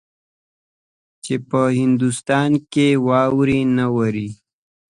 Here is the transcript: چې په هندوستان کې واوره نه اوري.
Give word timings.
چې 1.23 1.35
په 1.49 1.61
هندوستان 1.79 2.51
کې 2.71 2.87
واوره 3.05 3.59
نه 3.77 3.85
اوري. 3.93 4.29